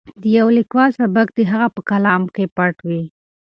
[0.21, 3.03] د یو لیکوال سبک د هغه په کلام کې پټ وي.